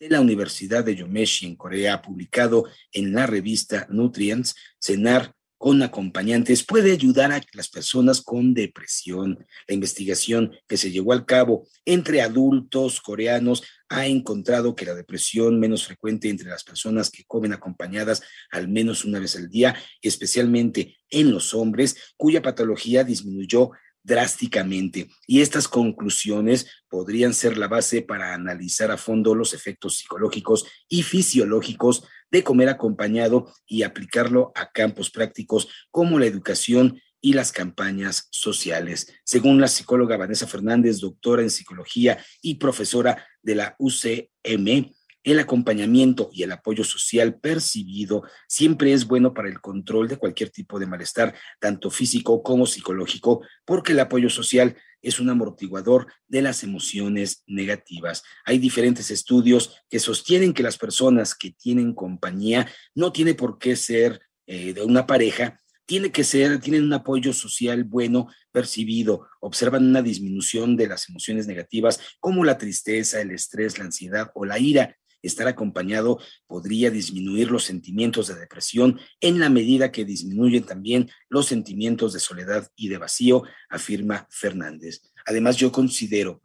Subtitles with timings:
[0.00, 6.64] de la Universidad de Yomeshi en Corea, publicado en la revista Nutrients, cenar con acompañantes
[6.64, 9.44] puede ayudar a las personas con depresión.
[9.66, 15.58] La investigación que se llevó al cabo entre adultos coreanos ha encontrado que la depresión
[15.58, 20.96] menos frecuente entre las personas que comen acompañadas al menos una vez al día, especialmente
[21.10, 23.70] en los hombres, cuya patología disminuyó
[24.08, 25.10] drásticamente.
[25.26, 31.02] Y estas conclusiones podrían ser la base para analizar a fondo los efectos psicológicos y
[31.02, 38.28] fisiológicos de comer acompañado y aplicarlo a campos prácticos como la educación y las campañas
[38.30, 39.12] sociales.
[39.24, 44.90] Según la psicóloga Vanessa Fernández, doctora en psicología y profesora de la UCM,
[45.32, 50.50] el acompañamiento y el apoyo social percibido siempre es bueno para el control de cualquier
[50.50, 56.42] tipo de malestar, tanto físico como psicológico, porque el apoyo social es un amortiguador de
[56.42, 58.22] las emociones negativas.
[58.44, 63.76] Hay diferentes estudios que sostienen que las personas que tienen compañía no tiene por qué
[63.76, 69.86] ser eh, de una pareja, tiene que ser, tienen un apoyo social bueno percibido, observan
[69.86, 74.58] una disminución de las emociones negativas como la tristeza, el estrés, la ansiedad o la
[74.58, 81.10] ira estar acompañado podría disminuir los sentimientos de depresión en la medida que disminuyen también
[81.28, 85.02] los sentimientos de soledad y de vacío, afirma Fernández.
[85.26, 86.42] Además, yo considero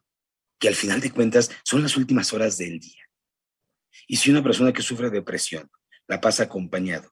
[0.60, 3.04] que al final de cuentas son las últimas horas del día.
[4.08, 5.70] Y si una persona que sufre depresión
[6.08, 7.12] la pasa acompañado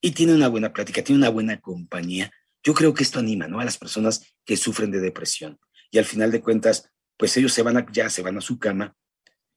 [0.00, 2.30] y tiene una buena plática, tiene una buena compañía,
[2.62, 3.60] yo creo que esto anima ¿no?
[3.60, 5.58] a las personas que sufren de depresión.
[5.90, 8.96] Y al final de cuentas, pues ellos se van ya se van a su cama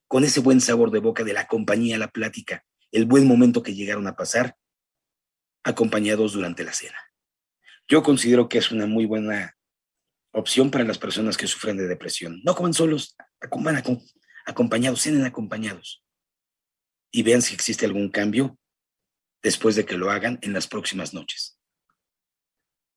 [0.08, 3.74] con ese buen sabor de boca de la compañía, la plática, el buen momento que
[3.74, 4.58] llegaron a pasar,
[5.64, 6.98] acompañados durante la cena.
[7.88, 9.56] Yo considero que es una muy buena
[10.32, 12.42] opción para las personas que sufren de depresión.
[12.44, 13.16] No coman solos,
[13.52, 13.84] van
[14.46, 16.04] acompañados, cenen acompañados.
[17.12, 18.58] Y vean si existe algún cambio
[19.42, 21.60] después de que lo hagan en las próximas noches.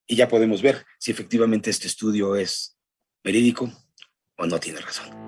[0.06, 2.78] Y ya podemos ver si efectivamente este estudio es
[3.22, 3.70] verídico
[4.36, 5.27] o no tiene razón.